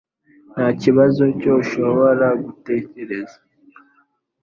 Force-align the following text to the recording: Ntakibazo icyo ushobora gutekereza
Ntakibazo 0.53 1.21
icyo 1.33 1.51
ushobora 1.61 2.27
gutekereza 2.43 3.37